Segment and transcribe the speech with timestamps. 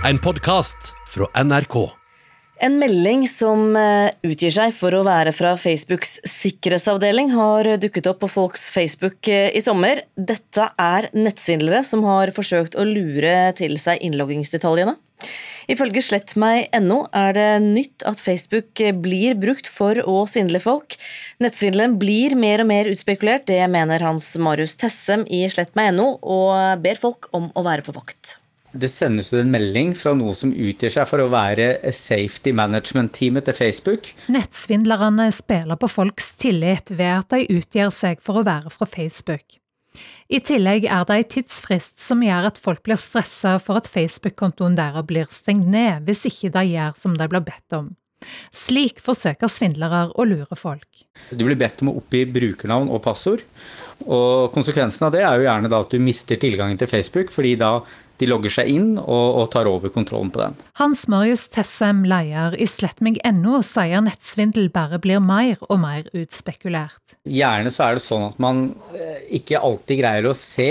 [0.00, 1.74] En podkast fra NRK.
[2.64, 8.22] En melding som eh, utgir seg for å være fra Facebooks sikkerhetsavdeling, har dukket opp
[8.24, 10.00] på folks Facebook eh, i sommer.
[10.16, 14.96] Dette er nettsvindlere som har forsøkt å lure til seg innloggingsdetaljene.
[15.68, 20.96] Ifølge slettmeg.no er det nytt at Facebook blir brukt for å svindle folk.
[21.44, 27.04] Nettsvindelen blir mer og mer utspekulert, det mener Hans Marius Tessem i slettmeg.no, og ber
[27.04, 28.39] folk om å være på vakt.
[28.72, 33.48] Det sendes ut en melding fra noe som utgir seg for å være safety management-teamet
[33.48, 34.10] til Facebook.
[34.30, 39.58] Nettsvindlerne spiller på folks tillit ved at de utgir seg for å være fra Facebook.
[40.30, 44.76] I tillegg er det en tidsfrist som gjør at folk blir stressa for at Facebook-kontoen
[44.78, 47.90] deres blir stengt ned hvis ikke de gjør som de blir bedt om.
[48.54, 51.02] Slik forsøker svindlere å lure folk.
[51.32, 53.42] Du blir bedt om å oppgi brukernavn og passord.
[54.04, 57.56] Og konsekvensen av det er jo gjerne da at du mister tilgangen til Facebook, fordi
[57.58, 57.80] da
[58.20, 60.58] de logger seg inn og, og tar over kontrollen på den.
[60.80, 67.16] Hans Marius Tessem, leder i slettmeg.no, sier nettsvindel bare blir mer og mer utspekulert.
[67.24, 70.70] Gjerne så er det sånn at man eh, ikke alltid greier å se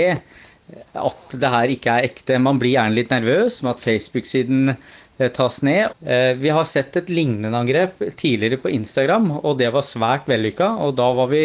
[0.98, 2.40] at det her ikke er ekte.
[2.42, 4.74] Man blir gjerne litt nervøs med at Facebook-siden
[5.20, 5.88] Eh, tas ned.
[6.06, 10.70] Eh, vi har sett et lignende angrep tidligere på Instagram, og det var svært vellykka.
[10.80, 10.96] Og,
[11.28, 11.42] vi,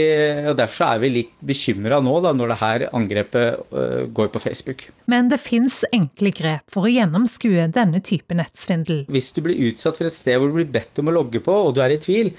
[0.48, 4.44] og derfor er vi litt bekymra nå da, når det her angrepet eh, går på
[4.46, 4.88] Facebook.
[5.12, 9.04] Men det fins enkle grep for å gjennomskue denne type nettsvindel.
[9.12, 11.60] Hvis du blir utsatt for et sted hvor du blir bedt om å logge på,
[11.68, 12.32] og du er i tvil,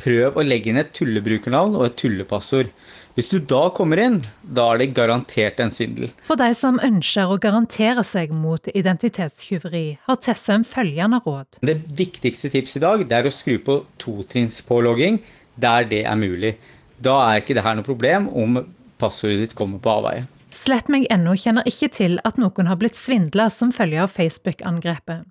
[0.00, 2.74] prøv å legge inn et tullebrukernavn og et tullepassord.
[3.16, 6.12] Hvis du da kommer inn, da er det garantert en svindel.
[6.28, 11.58] For de som ønsker å garantere seg mot identitetstyveri, har Tessem følgende råd.
[11.66, 15.18] Det viktigste tipset i dag er å skru på totrinnspålogging
[15.60, 16.54] der det er mulig.
[17.02, 18.60] Da er ikke det her noe problem om
[19.00, 20.28] passordet ditt kommer på avveie.
[20.54, 25.26] Slett meg ennå kjenner ikke til at noen har blitt svindla som følge av Facebook-angrepet.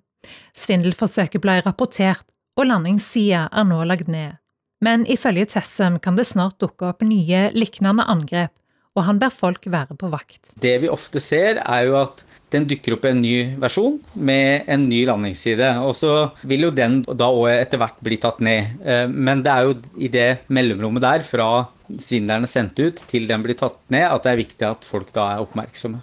[0.56, 2.26] Svindelforsøket ble rapportert,
[2.58, 4.39] og landingssida er nå lagt ned.
[4.80, 8.52] Men ifølge Tessem kan det snart dukke opp nye, lignende angrep,
[8.96, 10.50] og han ber folk være på vakt.
[10.60, 14.88] Det vi ofte ser, er jo at den dukker opp en ny versjon med en
[14.90, 15.68] ny landingsside.
[15.86, 18.80] Og så vil jo den da òg etter hvert bli tatt ned.
[18.82, 21.50] Eh, men det er jo i det mellomrommet der, fra
[21.90, 25.12] svindleren er sendt ut til den blir tatt ned, at det er viktig at folk
[25.14, 26.02] da er oppmerksomme.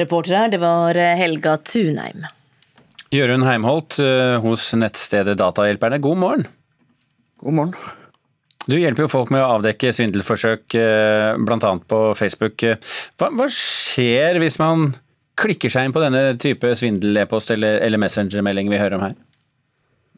[0.00, 2.28] Reportere, det var Helga Tunheim.
[3.10, 6.44] Jørund Heimholt eh, hos nettstedet Datahjelperne, god morgen.
[7.42, 7.96] God morgen.
[8.70, 11.72] Du hjelper jo folk med å avdekke svindelforsøk, eh, bl.a.
[11.90, 12.62] på Facebook.
[13.18, 14.92] Hva, hva, skjer hvis man
[15.40, 19.18] klikker seg inn på denne type svindel-e-post eller, eller messengermelding vi hører om her?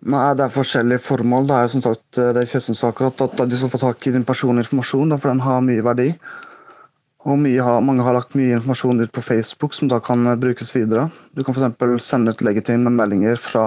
[0.03, 1.49] Nei, Det er forskjellige formål.
[1.49, 4.05] Det er jo som sagt, det er ikke som sagt at de skal få tak
[4.05, 6.11] i din personlige informasjon, for den har mye verdi.
[7.22, 10.75] Og har, mange har lagt mye informasjon ut på Facebook som da kan eh, brukes
[10.75, 11.09] videre.
[11.33, 12.05] Du kan f.eks.
[12.05, 13.66] sende ut legitime meldinger fra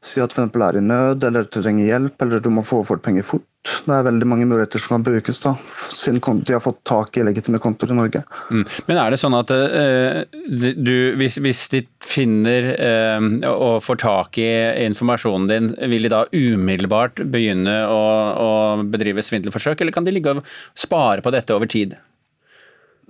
[0.00, 0.56] si at f.eks.
[0.56, 3.44] er i nød, eller trenger hjelp, eller du må få overført penger fort.
[3.84, 5.52] Det er veldig mange muligheter som kan brukes, da,
[5.92, 8.22] siden de har fått tak i legitime kontoer i Norge.
[8.48, 8.64] Mm.
[8.88, 14.40] Men er det sånn at uh, du, hvis, hvis, de finner uh, og får tak
[14.40, 14.48] i
[14.86, 18.04] informasjonen din, vil de da umiddelbart begynne å,
[18.40, 21.98] å bedrive svindelforsøk, eller kan de ligge og spare på dette over tid?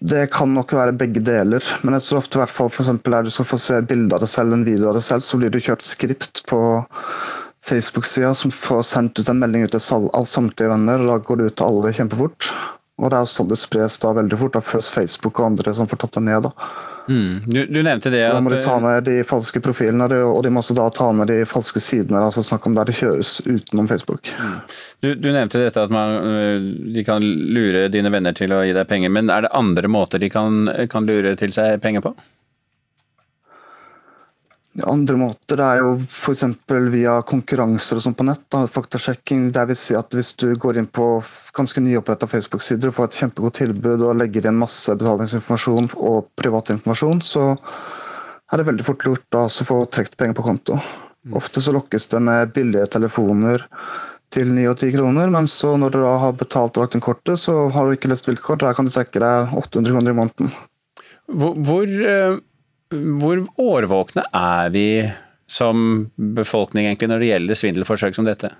[0.00, 3.26] Det kan nok være begge deler, men jeg tror ofte i hvert fall for er
[3.26, 5.52] du skal få se bilde av deg selv, en video av deg selv, så blir
[5.52, 6.60] du kjørt skript på
[7.68, 11.50] Facebook-sida som får sendt ut en melding ut til samtlige venner, og da går det
[11.50, 12.48] ut til alle kjempefort.
[13.00, 15.88] Og det er sånn det spres da veldig fort, da først Facebook og andre som
[15.88, 16.48] får tatt det ned.
[16.48, 16.70] da.
[17.10, 17.42] Mm.
[17.46, 18.36] Du, du, nevnte det at...
[18.36, 21.26] Da må de ta ned de falske profilene, og de må også da ta ned
[21.26, 22.22] de falske sidene.
[22.22, 24.30] altså Snakk om der det kjøres utenom Facebook.
[24.38, 24.58] Mm.
[25.02, 28.76] Du, du, nevnte dette at man, øh, de kan lure dine venner til å gi
[28.76, 32.14] deg penger, men er det andre måter de kan, kan lure til seg penger på?
[34.88, 36.44] Andre måter er jo f.eks.
[36.92, 38.42] via konkurranser og sånn på nett.
[38.52, 38.64] Da.
[38.70, 39.48] Faktasjekking.
[39.54, 41.06] Det vil si at hvis du går inn på
[41.56, 46.72] ganske nyoppretta Facebook-sider og får et kjempegodt tilbud og legger inn masse betalingsinformasjon og privat
[46.76, 47.52] informasjon, så
[48.50, 50.78] er det veldig fort lurt å få trukket penger på konto.
[51.26, 51.36] Mm.
[51.38, 53.66] Ofte så lokkes det med billige telefoner
[54.30, 57.04] til 9 og 10 kroner, men så når du da har betalt og lagt inn
[57.04, 58.62] kortet, så har du ikke lest vilkår.
[58.62, 60.52] Der kan du trekke deg 800 kroner i måneden.
[61.30, 62.38] Hvor, hvor øh,
[62.90, 64.88] hvor årvåkne er vi
[65.50, 68.50] som befolkning egentlig når det gjelder svindelforsøk som dette?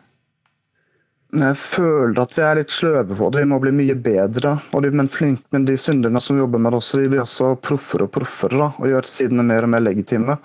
[1.31, 3.45] Jeg føler at vi er litt sløve på det.
[3.45, 4.57] Vi må bli mye bedre.
[4.71, 8.13] De, men, flink, men de synderne som jobber med oss, de blir også proffere og
[8.17, 10.39] proffere og gjør sidene mer og mer legitime.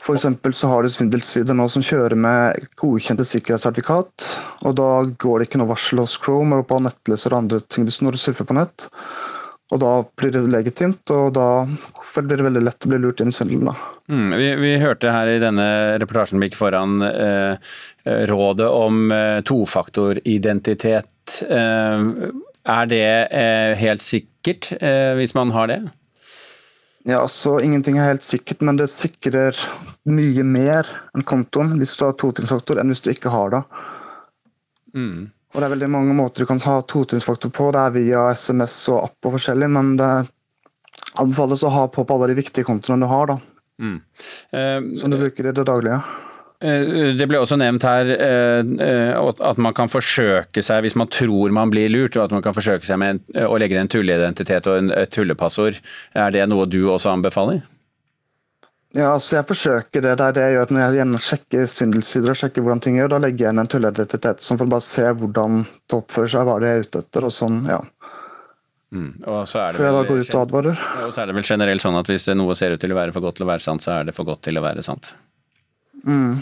[0.00, 4.28] For så har du svindelsider nå som kjører med godkjente sikkerhetssertifikat.
[4.64, 4.90] og Da
[5.20, 8.22] går det ikke noe varsel hos Chrome eller på nettleser og andre ting når du
[8.22, 8.88] surfer på nett.
[9.68, 13.28] Og da blir det legitimt, og da blir det veldig lett å bli lurt inn
[13.28, 13.76] i svindelen.
[14.08, 15.66] Mm, vi, vi, hørte her i denne
[16.00, 17.74] reportasjen vi gikk foran eh,
[18.30, 21.42] rådet om eh, tofaktoridentitet.
[21.44, 22.08] Eh,
[22.68, 25.82] er det eh, helt sikkert eh, hvis man har det?
[27.08, 29.56] Ja, altså Ingenting er helt sikkert, men det sikrer
[30.08, 33.62] mye mer enn kontoen hvis du har totrinnsfaktor, enn hvis du ikke har det.
[34.96, 35.28] Mm.
[35.54, 37.70] Og Det er veldig mange måter du kan ha totrinnsfaktor på.
[37.72, 40.12] Det er via SMS og app og forskjellig, men det
[41.18, 43.26] anbefales å ha på på alle de viktige kontoene du har.
[43.32, 43.38] da.
[43.80, 44.00] Mm.
[44.52, 46.00] Eh, som du bruker i det daglige.
[46.58, 51.54] Uh, det ble også nevnt her uh, at man kan forsøke seg, hvis man tror
[51.54, 54.80] man blir lurt, at man kan forsøke seg med en, å legge en tulleidentitet og
[54.80, 55.78] en, et tullepassord.
[56.18, 57.62] Er det noe du også anbefaler?
[58.96, 60.14] Ja, altså jeg forsøker det.
[60.16, 63.12] Det er det jeg gjør når jeg sjekker svindelsider og sjekker hvordan ting gjør.
[63.12, 66.48] Da legger jeg inn en tulleidentitet sånn for å bare se hvordan det oppfører seg,
[66.48, 67.26] hva det er ute etter.
[67.28, 67.82] og sånn, ja.
[68.88, 69.10] Mm.
[69.28, 70.84] Og så er det Før jeg da går ut og advarer.
[71.04, 73.12] Og så er det vel generelt sånn at hvis noe ser ut til å være
[73.12, 75.12] for godt til å være sant, så er det for godt til å være sant.
[76.06, 76.38] Mm.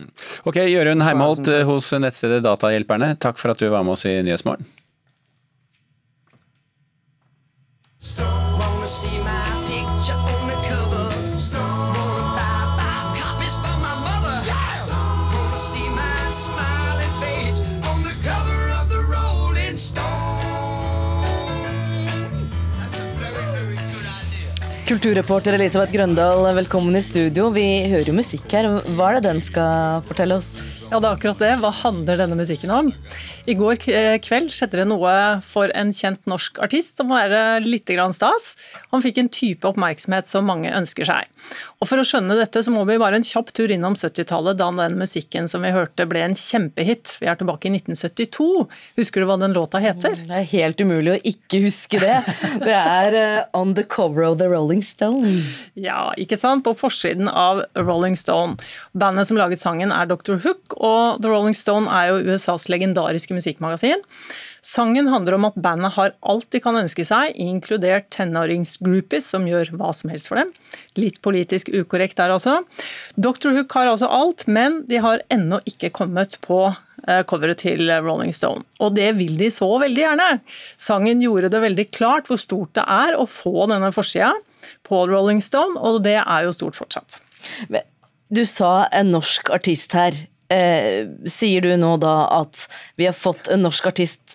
[0.00, 0.08] mm.
[0.50, 4.18] Ok, Jørund Heimholt sånn hos nettstedet Datahjelperne, takk for at du var med oss i
[4.26, 4.66] Nyhetsmorgen.
[24.84, 27.46] Kulturreporter Elisabeth Grøndal, velkommen i studio.
[27.54, 28.66] Vi hører jo musikk her.
[28.92, 30.58] Hva er det den skal fortelle oss?
[30.90, 31.52] Ja, det er akkurat det.
[31.62, 32.90] Hva handler denne musikken om?
[33.44, 35.12] I går eh, kveld skjedde det noe
[35.44, 38.54] for en kjent norsk artist som må være litt stas.
[38.88, 41.28] Han fikk en type oppmerksomhet som mange ønsker seg.
[41.84, 44.70] Og For å skjønne dette så må vi bare en kjapp tur innom 70-tallet, da
[44.78, 47.18] den musikken som vi hørte ble en kjempehit.
[47.20, 48.46] Vi er tilbake i 1972.
[48.96, 50.16] Husker du hva den låta heter?
[50.24, 52.16] Det er helt umulig å ikke huske det.
[52.64, 55.42] Det er uh, On the Cover of the Rolling Stone.
[55.76, 56.64] Ja, ikke sant?
[56.64, 58.56] På forsiden av Rolling Stone.
[58.96, 60.38] Bandet som laget sangen er Dr.
[60.40, 64.02] Hook, og The Rolling Stone er jo USAs legendariske musikkmagasin.
[64.64, 69.74] Sangen handler om at bandet har alt de kan ønske seg, inkludert tenåringsgroupies som gjør
[69.76, 70.54] hva som helst for dem.
[70.96, 72.62] Litt politisk ukorrekt der altså.
[73.20, 73.52] Dr.
[73.58, 78.32] Hook har altså alt, men de har ennå ikke kommet på eh, coveret til Rolling
[78.32, 78.64] Stone.
[78.80, 80.30] Og det vil de så veldig gjerne.
[80.80, 84.32] Sangen gjorde det veldig klart hvor stort det er å få denne forsida
[84.88, 87.20] på Rolling Stone, og det er jo stort fortsatt.
[88.32, 90.24] Du sa en norsk artist her.
[90.52, 92.66] Eh, sier du nå da at
[93.00, 94.34] vi har fått en norsk artist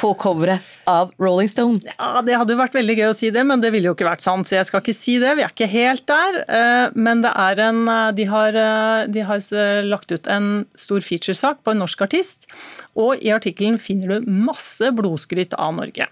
[0.00, 1.80] på coveret av Rolling Stone?
[1.98, 4.24] Ja, Det hadde vært veldig gøy å si det, men det ville jo ikke vært
[4.24, 4.48] sant.
[4.48, 5.34] Så jeg skal ikke si det.
[5.36, 6.40] Vi er ikke helt der.
[6.48, 9.44] Eh, men det er en eh, De har, eh, de har
[9.86, 12.48] lagt ut en stor featuresak på en norsk artist.
[12.96, 16.08] Og i artikkelen finner du masse blodskryt av Norge.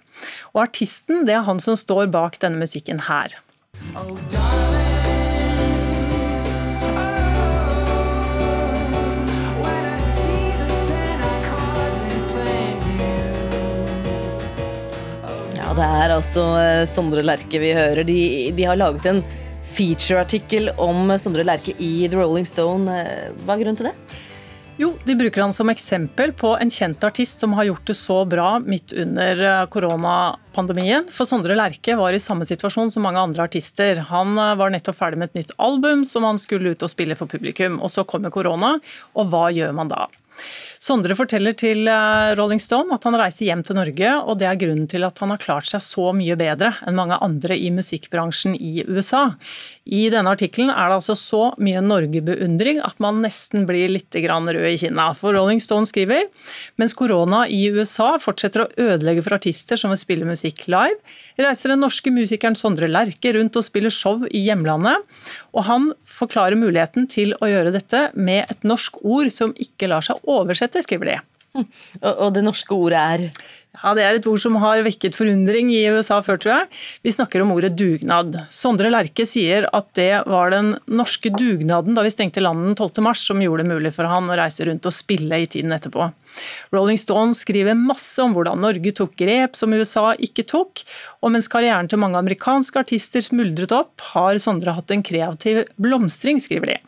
[0.55, 3.39] Og artisten, det er han som står bak denne musikken her.
[3.95, 4.88] Oh, det
[16.09, 18.07] er altså eh, Sondre Lerche vi hører.
[18.07, 18.21] De,
[18.57, 19.21] de har laget en
[19.69, 22.89] featureartikkel om Sondre Lerche i The Rolling Stone.
[22.89, 23.95] Eh, hva er grunnen til det?
[24.79, 28.21] Jo, De bruker han som eksempel på en kjent artist som har gjort det så
[28.31, 31.09] bra midt under eh, koronapandemien.
[31.13, 34.05] For Sondre Lerche var i samme situasjon som mange andre artister.
[34.13, 37.31] Han var nettopp ferdig med et nytt album som han skulle ut og spille for
[37.31, 37.83] publikum.
[37.83, 38.79] Og så kommer korona,
[39.19, 40.07] og hva gjør man da?
[40.83, 44.61] Sondre forteller til eh, Rolling Stone at han reiser hjem til Norge, og det er
[44.61, 48.55] grunnen til at han har klart seg så mye bedre enn mange andre i musikkbransjen
[48.55, 49.25] i USA.
[49.89, 54.67] I denne artikkelen er det altså så mye Norge-beundring at man nesten blir litt rød
[54.69, 55.07] i kinna.
[55.17, 56.27] For Rolling Stone skriver
[56.77, 60.99] mens korona i USA fortsetter å ødelegge for artister som vil spille musikk live,
[61.41, 65.09] reiser den norske musikeren Sondre Lerche rundt og spiller show i hjemlandet.
[65.57, 70.05] Og han forklarer muligheten til å gjøre dette med et norsk ord som ikke lar
[70.05, 71.19] seg oversette, skriver de.
[72.05, 73.25] Og det norske ordet er?
[73.79, 76.69] Ja, Det er et ord som har vekket forundring i USA før, tror jeg.
[77.05, 78.35] Vi snakker om ordet dugnad.
[78.51, 83.05] Sondre Lerche sier at det var den norske dugnaden da vi stengte landet den 12.
[83.07, 86.11] mars som gjorde det mulig for han å reise rundt og spille i tiden etterpå.
[86.75, 90.83] Rolling Stone skriver masse om hvordan Norge tok grep som USA ikke tok,
[91.23, 96.43] og mens karrieren til mange amerikanske artister smuldret opp, har Sondre hatt en kreativ blomstring,
[96.43, 96.79] skriver de.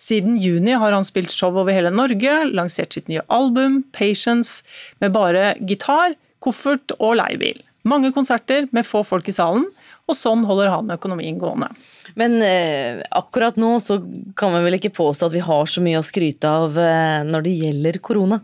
[0.00, 4.62] Siden juni har han spilt show over hele Norge, lansert sitt nye album, 'Patience',
[5.00, 7.62] med bare gitar, koffert og leiebil.
[7.88, 9.66] Mange konserter med få folk i salen,
[10.06, 11.70] og sånn holder han økonomien gående.
[12.18, 13.98] Men eh, akkurat nå så
[14.38, 17.46] kan vi vel ikke påstå at vi har så mye å skryte av eh, når
[17.46, 18.40] det gjelder korona?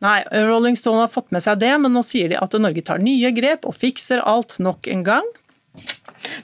[0.00, 3.02] Nei, Rolling Stone har fått med seg det, men nå sier de at Norge tar
[3.04, 5.28] nye grep og fikser alt nok en gang.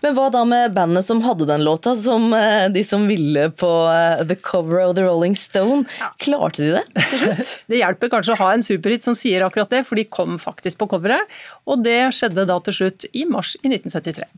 [0.02, 3.70] Men hva da med bandet som hadde den låta, som eh, de som ville på
[3.92, 5.84] eh, The Cover of The Rolling Stone?
[6.22, 7.54] Klarte de det til slutt?
[7.70, 10.80] Det hjelper kanskje å ha en superhit som sier akkurat det, for de kom faktisk
[10.80, 11.32] på coveret.
[11.68, 14.28] Og det skjedde da til slutt i mars i 1973.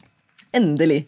[0.59, 1.03] Endelig.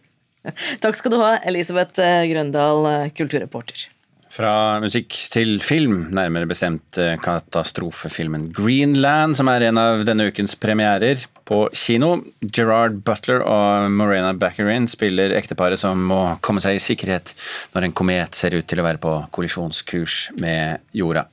[0.80, 3.88] Takk skal du ha, Elisabeth eh, Grøndal, kulturreporter.
[4.30, 10.54] Fra musikk til film, nærmere bestemt eh, katastrofefilmen Greenland, som er en av denne ukens
[10.54, 12.12] premierer på kino.
[12.46, 17.34] Gerard Butler og Morena Baccarin spiller ekteparet som må komme seg i sikkerhet
[17.74, 21.26] når en komet ser ut til å være på kollisjonskurs med jorda.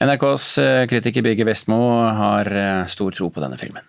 [0.00, 1.82] NRKs eh, kritiker Birger Vestmo
[2.16, 3.84] har eh, stor tro på denne filmen.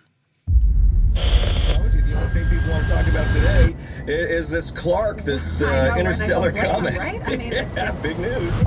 [4.08, 6.96] Is this Clark, this uh, interstellar comet.
[6.96, 7.20] Right?
[7.26, 8.02] I mean, it's, it's...
[8.02, 8.64] big news.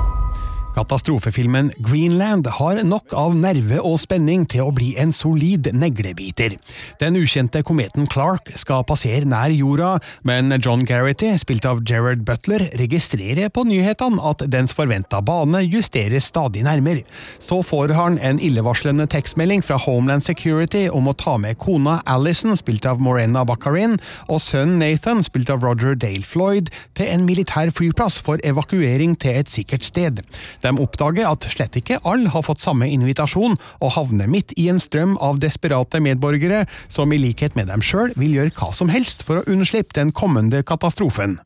[0.71, 6.55] Katastrofefilmen Greenland har nok av nerve og spenning til å bli en solid neglebiter.
[7.01, 9.97] Den ukjente kometen Clark skal passere nær jorda,
[10.27, 16.29] men John Garrity, spilt av Gerard Butler, registrerer på nyhetene at dens forventa bane justeres
[16.31, 17.03] stadig nærmere.
[17.43, 22.55] Så får han en illevarslende tekstmelding fra Homeland Security om å ta med kona Alison,
[22.55, 23.99] spilt av Morena Baccarin,
[24.31, 29.43] og sønnen Nathan, spilt av Roger Dale Floyd, til en militær flyplass for evakuering til
[29.43, 30.23] et sikkert sted.
[30.61, 34.81] De oppdager at slett ikke alle har fått samme invitasjon, og havner midt i en
[34.81, 39.25] strøm av desperate medborgere som i likhet med dem sjøl vil gjøre hva som helst
[39.27, 41.39] for å unnslippe den kommende katastrofen.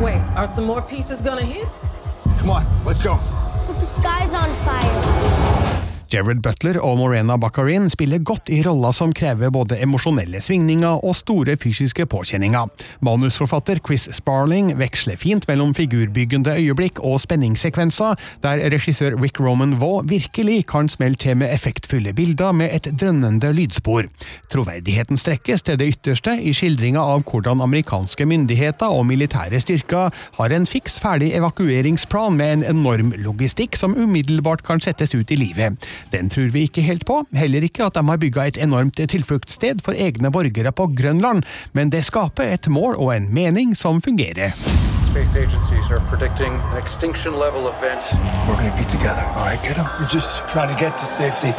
[0.00, 1.68] Wait, are some more pieces gonna hit?
[2.38, 3.18] Come on, let's go.
[3.66, 5.65] But the sky's on fire.
[6.12, 11.16] Jared Butler og Morena Baccarin spiller godt i roller som krever både emosjonelle svingninger og
[11.18, 12.70] store fysiske påkjenninger.
[13.02, 18.14] Manusforfatter Chris Sparling veksler fint mellom figurbyggende øyeblikk og spenningssekvenser,
[18.46, 23.50] der regissør Rick Roman Vaugh virkelig kan smelle til med effektfulle bilder med et drønnende
[23.56, 24.06] lydspor.
[24.52, 30.54] Troverdigheten strekkes til det ytterste i skildringa av hvordan amerikanske myndigheter og militære styrker har
[30.54, 35.82] en fiks ferdig evakueringsplan med en enorm logistikk som umiddelbart kan settes ut i livet.
[36.12, 39.82] Den tror vi ikke helt på, heller ikke at de har bygga et enormt tilfluktssted
[39.84, 44.54] for egne borgere på Grønland, men det skaper et mål og en mening som fungerer.
[45.10, 48.02] Space agencies are predicting an extinction level event.
[48.46, 49.82] We're going be together, all right, kiddo?
[49.98, 51.52] We're just trying to get to safety.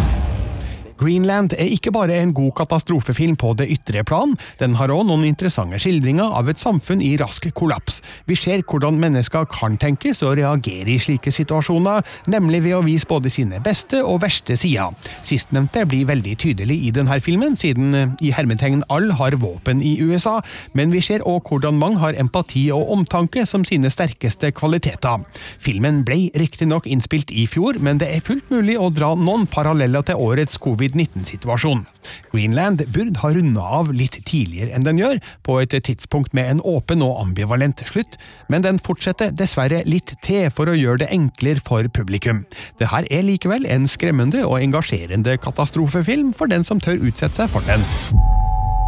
[0.97, 5.25] Greenland er ikke bare en god katastrofefilm på det ytre plan, den har òg noen
[5.27, 8.01] interessante skildringer av et samfunn i rask kollaps.
[8.25, 13.09] Vi ser hvordan mennesker kan tenkes og reagere i slike situasjoner, nemlig ved å vise
[13.09, 14.95] både sine beste og verste sider.
[15.27, 19.97] Sistnevnte blir veldig tydelig i denne filmen, siden eh, i hermetegn all har våpen i
[20.01, 20.39] USA,
[20.77, 25.23] men vi ser òg hvordan mange har empati og omtanke som sine sterkeste kvaliteter.
[25.61, 30.05] Filmen ble riktignok innspilt i fjor, men det er fullt mulig å dra noen paralleller
[30.07, 31.85] til årets covid covid-19-situasjon.
[32.31, 36.61] Greenland burde ha runda av litt tidligere enn den gjør, på et tidspunkt med en
[36.63, 38.17] åpen og ambivalent slutt,
[38.49, 42.45] men den fortsetter dessverre litt til for å gjøre det enklere for publikum.
[42.79, 47.51] Det her er likevel en skremmende og engasjerende katastrofefilm for den som tør utsette seg
[47.51, 47.83] for den.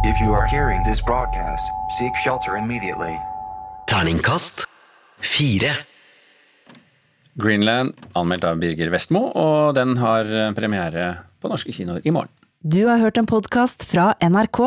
[0.04, 3.12] If you are hearing this broadcast, seek shelter immediately.
[3.90, 4.64] Terningkast
[5.20, 5.74] 4.
[7.40, 12.32] Greenland, anmeldt av Birger Vestmo, og den har premiere på norske kinoer i morgen.
[12.60, 14.60] Du har hørt en podkast fra NRK.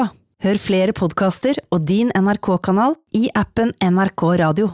[0.44, 4.74] Hør flere podkaster og din NRK-kanal i appen NRK Radio.